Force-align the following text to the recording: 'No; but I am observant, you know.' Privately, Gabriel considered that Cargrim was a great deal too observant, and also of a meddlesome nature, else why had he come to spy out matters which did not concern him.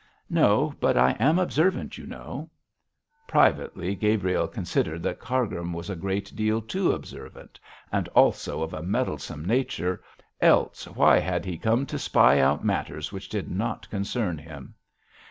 'No; 0.31 0.73
but 0.79 0.97
I 0.97 1.11
am 1.19 1.37
observant, 1.37 1.95
you 1.95 2.07
know.' 2.07 2.49
Privately, 3.27 3.93
Gabriel 3.93 4.47
considered 4.47 5.03
that 5.03 5.19
Cargrim 5.19 5.73
was 5.73 5.91
a 5.91 5.95
great 5.95 6.35
deal 6.35 6.59
too 6.59 6.91
observant, 6.91 7.59
and 7.91 8.07
also 8.15 8.63
of 8.63 8.73
a 8.73 8.81
meddlesome 8.81 9.45
nature, 9.45 10.01
else 10.41 10.85
why 10.87 11.19
had 11.19 11.45
he 11.45 11.55
come 11.55 11.85
to 11.85 11.99
spy 11.99 12.39
out 12.39 12.65
matters 12.65 13.11
which 13.11 13.29
did 13.29 13.51
not 13.51 13.87
concern 13.91 14.39
him. 14.39 14.73